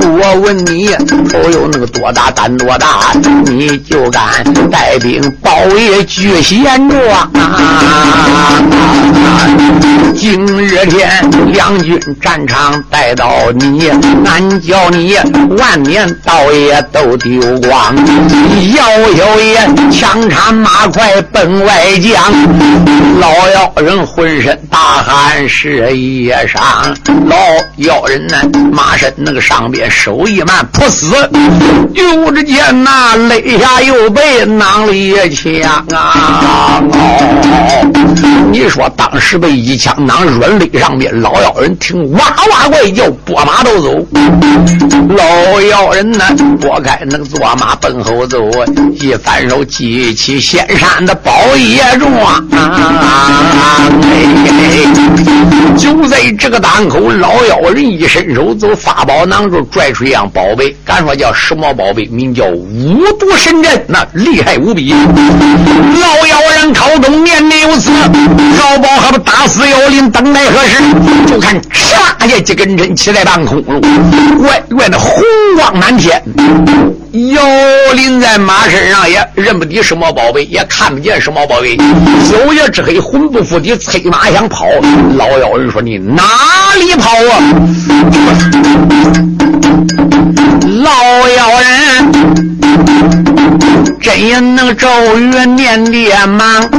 [0.03, 0.89] 我问你，
[1.27, 3.11] 头有那个多大胆多大？
[3.45, 7.31] 你就敢带兵包围巨贤庄？
[10.15, 11.09] 今日天
[11.51, 13.89] 两军战场带到你，
[14.25, 15.17] 俺叫你
[15.57, 16.41] 万年到。
[16.41, 18.83] 老爷都丢光，姚
[19.15, 19.55] 小爷
[19.89, 22.13] 枪叉马快奔外江，
[23.17, 26.93] 老妖人浑身大汗湿衣裳，
[27.27, 27.37] 老
[27.77, 28.35] 妖人呢
[28.73, 31.15] 马身那个上边手一慢扑死，
[31.93, 36.81] 又只见那肋下又被囊里枪啊！
[38.51, 42.19] 你说当时被一枪囊软肋上边，老妖人听哇
[42.51, 44.05] 哇怪叫，拨马都走，
[45.15, 46.25] 老妖人呢？
[46.59, 48.39] 拨开那个坐马奔后走，
[48.99, 52.49] 一反手举起仙山的宝叶桩，
[55.77, 62.07] 就在这个当口，老妖人一伸手，从法宝囊中拽出一样宝贝，敢说叫什么宝贝？
[62.07, 64.91] 名叫五毒神针，那厉害无比。
[64.91, 67.47] 老妖人口中念，
[69.41, 70.77] 打死妖灵，等待何时？
[71.25, 73.81] 就看唰呀，几根针起在半空中，
[74.43, 75.23] 外外那红
[75.57, 76.21] 光满天。
[77.33, 77.41] 妖
[77.95, 81.75] 灵在马身上也认不得什么宝贝，也看不见什么宝贝，
[82.31, 84.67] 有夜之黑，魂不附体，催马想跑。
[85.17, 86.21] 老妖人说：“你哪
[86.77, 87.41] 里跑啊？”
[90.83, 91.80] 老妖人。
[93.99, 96.69] 真也能咒语念的忙，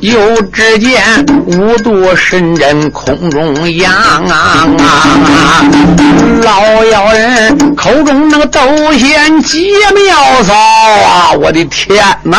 [0.00, 1.02] 又只见
[1.46, 4.66] 五毒神针空中扬啊！
[6.42, 8.60] 老妖人口中那个斗
[8.94, 11.32] 仙几妙招啊！
[11.32, 12.38] 我的天哪！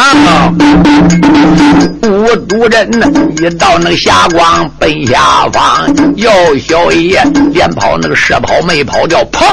[2.04, 2.90] 五毒针
[3.38, 6.32] 一到那个霞光奔下方，姚
[6.68, 7.24] 小爷
[7.54, 9.46] 连跑那个射跑没跑掉，砰！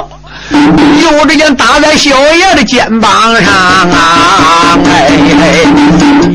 [0.51, 3.11] 又只见打在小爷的肩膀
[3.43, 4.79] 上啊！
[4.87, 5.65] 哎哎，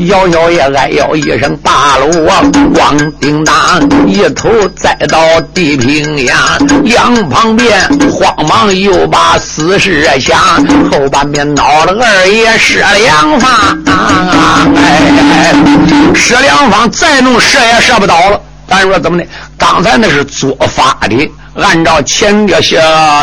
[0.06, 2.42] 姚小爷哎呦一声大锣啊，
[2.74, 5.18] 咣叮当，一头栽到
[5.54, 10.38] 地平呀，两旁边慌忙又把死士想，
[10.90, 15.00] 后半边恼了二爷射两方，哎
[15.32, 15.54] 哎，
[16.14, 18.40] 射两方再弄射也射不倒了。
[18.68, 19.26] 咱说怎么的？
[19.58, 21.30] 刚才那是做法的。
[21.62, 22.80] 按照前的些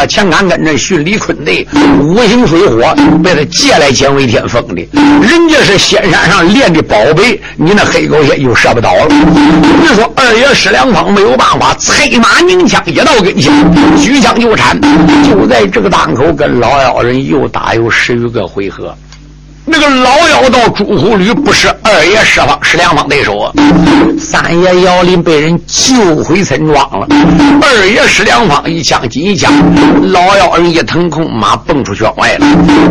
[0.07, 1.67] 前杆跟着训李坤的
[1.99, 4.87] 五行水火，被他借来减为天封的。
[5.21, 9.07] 人家是仙山上练的宝贝，你那黑狗血又射不倒了。
[9.09, 13.51] 你说二爷施良方没有办法，催马拧枪一到跟前，
[13.97, 14.79] 举枪就铲。
[15.27, 18.95] 就在这个档口，跟老妖人又打有十余个回合。
[19.69, 23.51] 那个老妖道朱虎吕不是二爷石方石良方对手啊！
[24.17, 27.05] 三爷姚林被人救回村庄了，
[27.61, 29.51] 二爷施良方一枪紧一枪，
[30.13, 32.47] 老妖人一腾空马蹦出圈外了，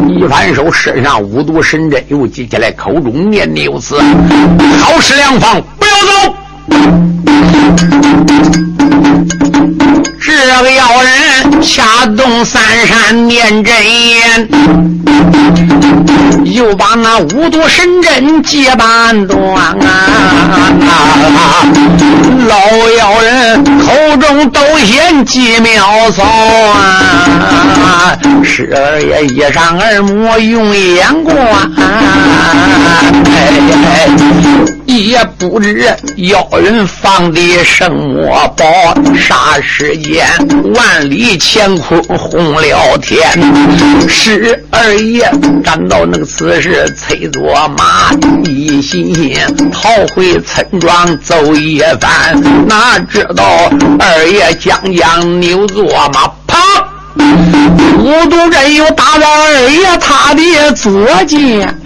[0.06, 3.98] 一反手身上五毒神针又接起来，口中念念有词
[4.78, 6.34] ：“好施良方，不要走！”
[10.20, 14.48] 这个妖人掐动三山念真言。
[16.44, 19.76] 又把那五毒神针接半段啊！
[22.48, 22.56] 老
[22.96, 28.16] 妖人口中都显几妙草啊！
[28.42, 31.36] 十二爷一上二目用眼光，
[34.86, 38.64] 也不知妖人放的什么宝，
[39.14, 40.26] 霎时间
[40.74, 43.20] 万里乾坤红了天。
[44.08, 45.30] 十二爷
[45.62, 46.26] 赶到那个。
[46.26, 47.40] 此时催着
[47.78, 48.12] 马，
[48.44, 49.38] 一心心
[49.70, 52.38] 逃回村庄走一番。
[52.66, 53.44] 哪知道
[53.98, 56.58] 二爷将将扭坐马，啪。
[57.98, 61.78] 五毒阵又打到二爷他的左肩。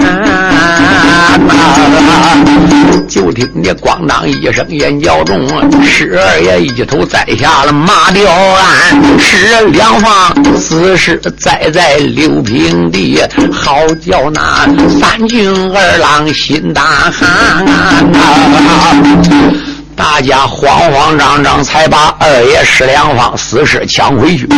[3.08, 5.36] 就听那咣当一声，眼叫中，
[5.84, 13.20] 十二爷一头栽下了马吊鞍，十两房死尸栽在六平地，
[13.52, 17.66] 好叫那三军二郎心胆寒。
[20.00, 24.48] 大家慌慌张张，才把二爷石良方死尸抢回去。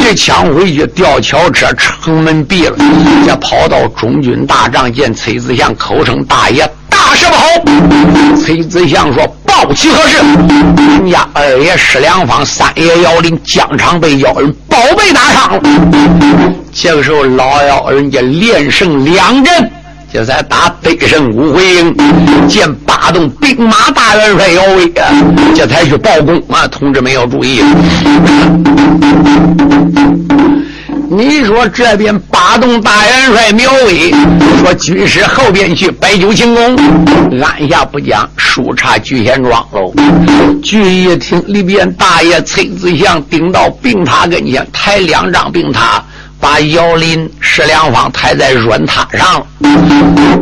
[0.00, 2.76] 一抢回去，吊桥车城门闭了，
[3.24, 7.44] 也跑到中军大帐见崔子祥，口称大爷，大事不好。
[8.36, 10.16] 崔子祥说：“报喜何事？
[10.76, 15.62] 人家二爷石良方、三爷姚林疆场被妖人宝贝打伤了。
[16.72, 19.70] 这个时候，老妖人家连胜两阵。”
[20.12, 21.96] 这才打北胜五回营，
[22.46, 25.08] 见八洞兵马大元帅姚威啊，
[25.54, 26.68] 这才去报功啊！
[26.68, 27.62] 同志们要注意，
[31.08, 34.10] 你说这边八洞大元帅苗威
[34.60, 36.76] 说军师后边去摆酒庆功，
[37.42, 39.94] 按下不讲，输差聚贤庄喽。
[40.62, 46.02] 聚一听里边大爷崔子祥顶到病榻跟前，抬两张病榻。
[46.42, 49.46] 把姚林、石良方抬在软榻上，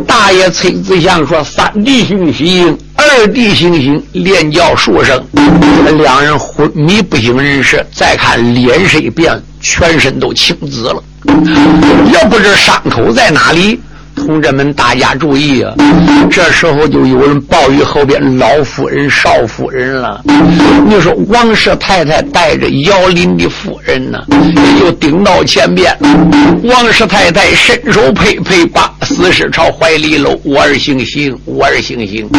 [0.07, 5.23] 大爷崔子祥说：“三弟行行，二弟行行，连叫数声。”
[6.01, 11.03] 两人昏迷不省人事，再看脸色变，全身都青紫了，
[12.11, 13.79] 也不知伤口在哪里。
[14.25, 15.73] 同志们，大家注意啊！
[16.29, 20.21] 这时候就有人报与后边老夫人、少夫人了。
[20.87, 24.19] 你说王氏太太带着姚林的夫人呢，
[24.79, 25.97] 就顶到前边。
[26.63, 30.39] 王氏太太伸手拍拍，把死尸朝怀里搂。
[30.43, 32.29] 我儿行行，我儿行行。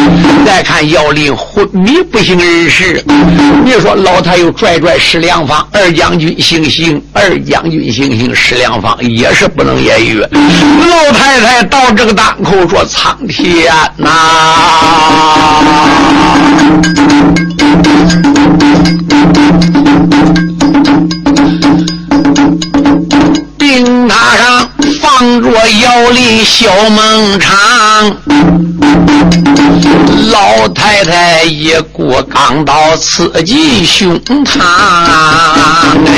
[0.45, 3.03] 再看姚林昏迷不省人事。
[3.65, 10.19] 你说老太又拽拽石良方，二将军行行，二将军行行，石良方也是不能言语。
[10.21, 14.11] 老太太到这个档口说：“苍天呐！”
[23.57, 24.69] 病榻上
[25.03, 25.51] 放着
[25.81, 27.51] 姚林小孟尝。
[30.31, 34.61] 老太太一股钢刀刺进胸膛，
[36.07, 36.15] 哎，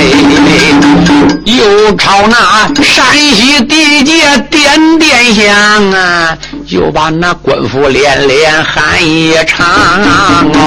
[1.45, 9.65] 又朝那山西地界点点香啊，又把那官府连连喊一场
[10.53, 10.59] 哦。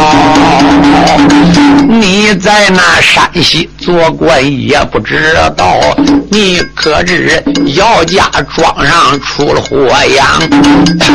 [1.89, 5.81] 你在那山西做官也不知道，
[6.31, 7.43] 你可知
[7.75, 10.39] 姚家庄上出了祸殃？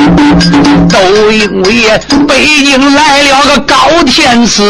[0.89, 1.83] 都因为
[2.27, 3.75] 北京来了个高
[4.07, 4.63] 天赐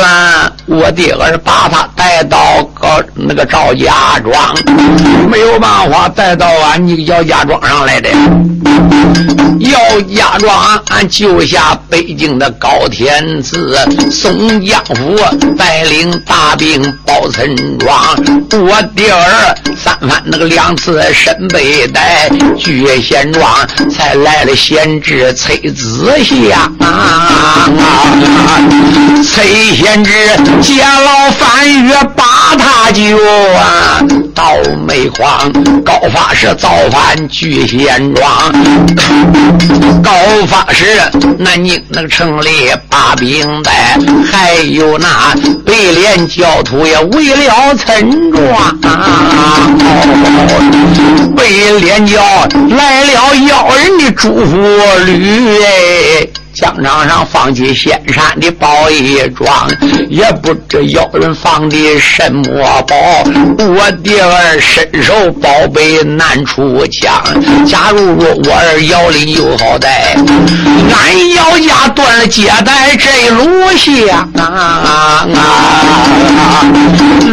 [0.00, 0.50] 啊！
[0.64, 4.34] 我爹儿把他带到高那个赵家庄，
[5.30, 8.08] 没有办法带到俺你姚家庄上来的。
[9.60, 9.78] 姚
[10.16, 13.76] 家庄俺救下北京的高天赐，
[14.10, 15.18] 宋江府
[15.58, 17.28] 带领大兵保
[17.78, 18.16] 庄。
[18.52, 22.28] 我爹儿三番那个两次身背带，
[22.58, 23.48] 聚贤庄
[23.88, 26.72] 才来了贤侄崔子祥。
[29.22, 30.12] 崔贤侄
[30.60, 32.24] 见老翻越把
[32.56, 33.02] 他就
[33.54, 34.00] 啊，
[34.34, 35.52] 倒霉慌。
[35.84, 38.52] 高发是造反聚贤庄。
[40.02, 40.12] 高
[40.46, 40.84] 发师，
[41.38, 43.98] 南京那个城里把兵带，
[44.30, 45.34] 还有那
[45.64, 48.78] 北连教徒也围了村庄。
[51.36, 52.22] 北连教
[52.70, 54.56] 来了妖人的祝福
[55.06, 56.26] 旅，哎。
[56.52, 59.70] 疆场上放起仙山的宝一桩，
[60.08, 62.96] 也不知妖人放的什么宝。
[63.58, 67.12] 我爹儿伸手宝贝难出枪。
[67.66, 69.88] 假如说我儿姚林有好歹，
[70.92, 76.66] 俺姚家断了接待这路香啊啊！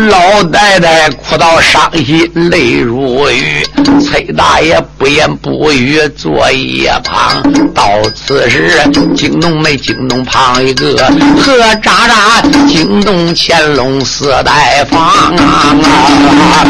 [0.09, 3.65] 老太太哭到伤心泪如雨，
[3.99, 7.41] 崔大爷不言不语坐一旁。
[7.73, 7.83] 到
[8.15, 8.79] 此时。
[9.17, 10.95] 惊动没惊动旁一个
[11.41, 16.63] 何渣渣，惊动乾隆四代房啊！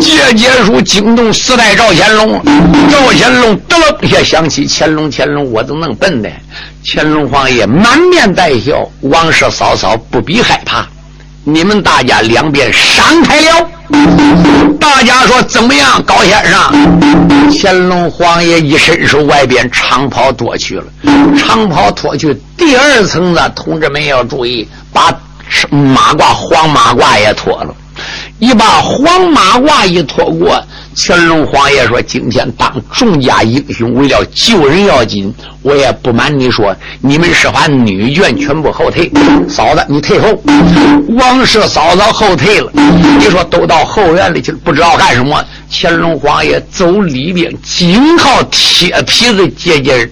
[0.00, 2.40] 结结书惊动四代赵乾隆，
[2.88, 6.30] 赵乾隆得了一下想起乾隆，乾隆我怎么能笨的？
[6.84, 10.86] 乾隆皇爷满面带笑，王氏嫂嫂不必害怕，
[11.48, 13.68] 你们大家两边闪开了。
[14.80, 16.60] 大家说怎么样，高先生？
[17.52, 20.84] 乾隆皇爷一伸手，外边长袍脱去了。
[21.38, 25.16] 长袍脱去，第二层的同志们要注意，把
[25.70, 27.72] 马褂、黄马褂也脱了。
[28.40, 30.60] 一把黄马褂一脱过。
[30.98, 39.12] 乾隆皇爷说：“今天当众家英雄，为了救人要紧，我也不瞒你说，你们是把女眷全部后退。
[39.46, 40.28] 嫂子，你退后。
[41.18, 42.72] 王氏嫂嫂后退了。
[43.18, 45.44] 你说都到后院里去了，不知道干什么。
[45.70, 50.08] 乾隆皇爷走里边，紧靠铁皮子结结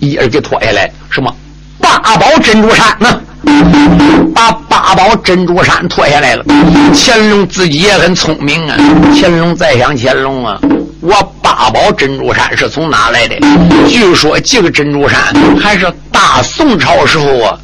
[0.00, 1.32] 一儿给脱下来，什么
[1.86, 3.20] 八宝珍珠山呢？”
[4.34, 6.44] 把八宝珍珠山脱下来了。
[6.92, 8.76] 乾隆自己也很聪明啊。
[9.14, 10.58] 乾隆在想：乾隆啊，
[11.00, 13.36] 我八宝珍珠山是从哪来的？
[13.88, 15.18] 据说这个珍珠山
[15.58, 17.58] 还是大宋朝时候啊，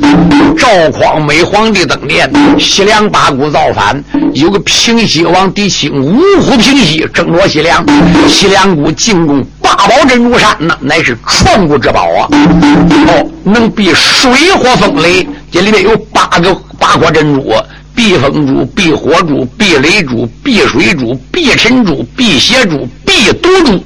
[0.57, 4.03] 赵匡美皇帝登殿，西凉八股造反，
[4.33, 7.85] 有个平西王狄青五虎平西，争夺西凉，
[8.29, 9.45] 西凉国进攻
[9.83, 12.29] 八宝珍珠山，那乃是传国之宝啊！
[12.31, 15.27] 哦，能避水火风雷。
[15.51, 17.53] 这里面有八个八卦珍珠：
[17.93, 23.83] 避风珠、避火珠、避雷珠、避水珠、避尘珠、避邪珠、避毒珠，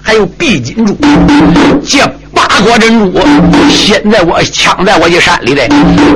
[0.00, 0.96] 还有避金珠。
[1.84, 1.98] 这
[2.52, 3.18] 打过珍珠，
[3.70, 5.66] 现在我抢在我这山里的，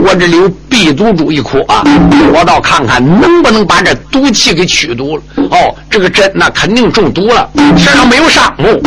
[0.05, 1.83] 我这里有避毒珠一颗啊！
[2.31, 5.23] 我倒看看能不能把这毒气给驱毒了。
[5.51, 8.79] 哦，这个针那肯定中毒了，身上没有伤哦。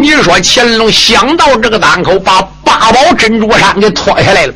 [0.00, 2.42] 你说乾隆想到这个档口，把
[2.78, 4.52] 八宝珍珠衫给脱下来了，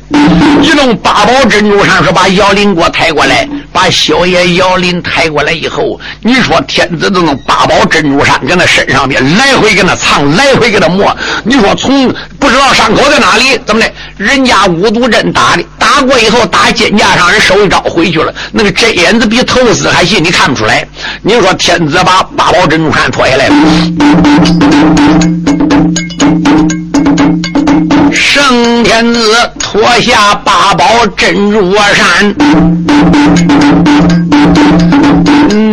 [0.61, 11.17] 一弄八宝珍珠衫，说把姚林给我抬过来，把小爷姚林抬过来以后，你说天子都弄八宝珍珠山搁那身上面来回跟他藏，来回给他磨。
[11.43, 13.91] 你说从不知道伤口在哪里，怎么的？
[14.17, 18.31] 人家五毒针打的，打过以后打肩胛上，人手一招回去了。
[18.51, 20.87] 那个针眼子比头丝还细，你看不出来。
[21.23, 23.55] 你说天子把八宝珍珠山脱下来了。
[28.21, 29.60] 圣天子。
[29.71, 32.35] 脱下八宝珍珠衫，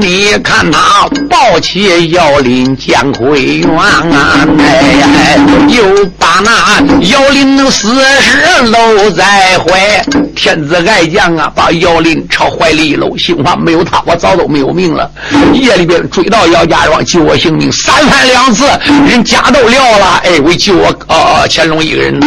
[0.01, 5.37] 你看他抱起姚林姜奎元啊，哎，
[5.67, 5.83] 又
[6.17, 10.01] 把那姚林死尸搂在怀。
[10.37, 15.11] 天子爱将啊，把姚林朝怀里一搂，心话没有他，我早都没有命了。
[15.53, 18.65] 夜里边追到姚家庄救我性命，三番两次
[19.09, 22.21] 人家都撂了，哎，为救我呃乾隆一个人。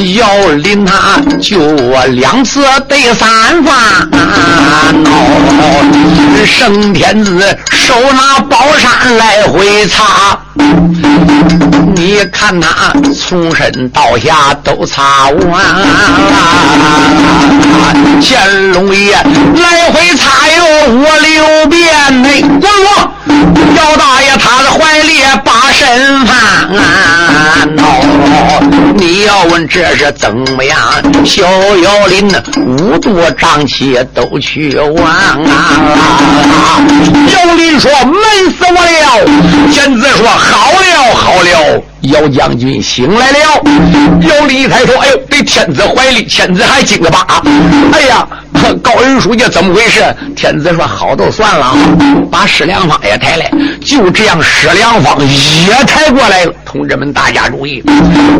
[0.00, 4.08] 要领他救我两次得三番，
[5.04, 5.14] 哦，
[6.46, 10.38] 圣天子手拿宝扇来回擦。
[11.94, 15.64] 你看他从身到下都擦完，
[18.22, 23.10] 乾隆爷来回擦哟五六遍，内滚我
[23.76, 26.36] 姚大爷他的怀里把身翻。
[27.82, 27.84] 哦，
[28.96, 30.78] 你要问这是怎么样？
[31.24, 31.42] 小
[31.78, 36.80] 姚林呢五毒瘴气都去完啊！
[37.32, 38.14] 姚林说闷
[38.50, 39.24] 死我了，
[39.72, 41.82] 天子说好了好了。
[42.02, 43.38] 姚将军醒来了，
[44.22, 47.42] 姚林一抬头，哎呦，被天子怀里，天子还惊个巴！
[47.92, 48.26] 哎呀，
[48.82, 50.02] 高人书记怎么回事？
[50.36, 51.76] 天子说好都算了，
[52.30, 53.50] 把施良方也抬来，
[53.84, 56.52] 就这样，施良方也抬过来了。
[56.64, 57.82] 同志们，大家注意，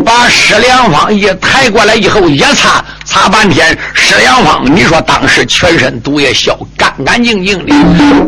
[0.05, 2.83] 把施良方也抬过来以后，一擦。
[3.03, 7.73] 擦半天，施良方，你说当时全身毒液消干干净净的。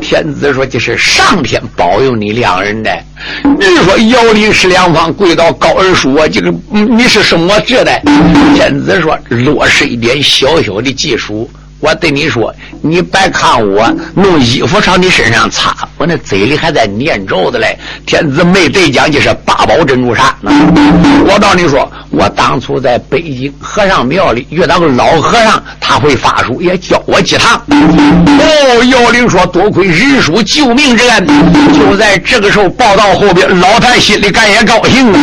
[0.02, 2.92] 天子说：“这是上天保佑你两人的。”
[3.58, 8.02] 你说姚林、施良方跪到高人说：“这个你是什么职的？”
[8.56, 11.50] 天子说：“落实一点小小的技术。”
[11.84, 17.78] 我对你说，你别看我弄衣服朝你身上擦，我那嘴里还在念咒的嘞。
[18.06, 20.50] 天子没得讲，就是八宝珍珠山呢。
[21.28, 27.62] 我告诉你说，我当初在北京和尚庙里遇到个老和尚，他会法术，也教我几堂。
[27.68, 31.28] 哦，姚玲说，多亏仁叔救命之恩。
[31.78, 35.20] 就在这个时候报道后边，老太心里干也高兴啊。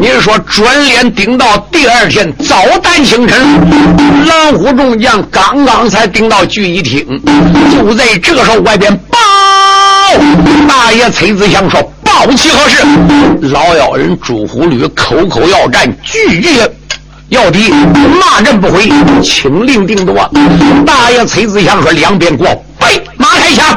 [0.00, 3.38] 你说转脸顶到第二天早旦清晨，
[4.26, 5.81] 狼虎众将刚刚。
[5.82, 7.04] 刚才顶到聚义厅，
[7.72, 9.18] 就在这个时候，外边报
[10.68, 12.84] 大爷崔子祥说：“报其何事？”
[13.50, 16.50] 老妖人朱虎吕口口要战，句句
[17.30, 17.74] 要敌，
[18.20, 18.92] 骂阵不回，
[19.24, 20.30] 请令定夺。
[20.86, 22.46] 大爷崔子祥说：“两边过，
[22.78, 23.76] 备马开枪。”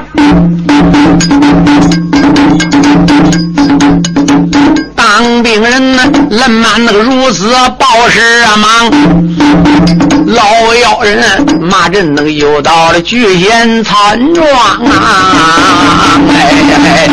[4.95, 8.19] 当兵人呢，人满那个如此报事
[8.57, 8.91] 忙，
[10.27, 16.19] 老妖人骂阵那个又到了聚贤村庄啊！
[16.83, 17.07] 哎，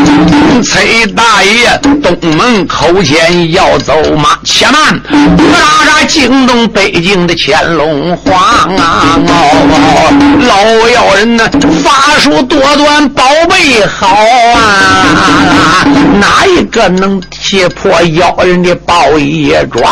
[0.63, 8.41] 崔大爷东门口前要走马，且慢，哪吒惊动北京的乾隆皇
[8.77, 9.19] 啊！
[9.29, 10.11] 哦，
[10.49, 11.49] 老妖人呢，
[11.85, 14.09] 法术多端，宝贝好
[14.55, 15.85] 啊！
[16.19, 17.69] 哪一个能贴？
[17.73, 19.85] 破妖人的宝叶庄，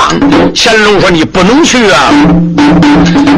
[0.55, 2.11] 乾隆说：“你不能去啊！”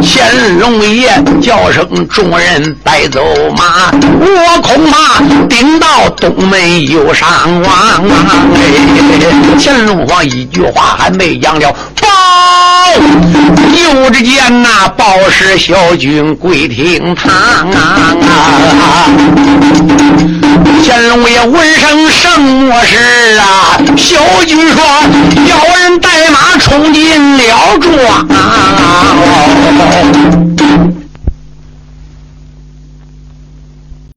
[0.04, 1.10] 乾隆爷
[1.40, 3.24] 叫声众人带走
[3.56, 7.28] 马，我恐怕顶到东门又上
[7.62, 8.34] 王啊！
[9.60, 12.08] 乾隆皇一句话还没讲了，报！
[13.94, 17.32] 又只见那报氏小军跪厅堂
[17.70, 18.16] 啊！
[20.84, 23.78] 乾隆爷闻声什么事啊？
[23.96, 24.82] 小军说
[25.48, 28.26] ：“要高人带马冲进了庄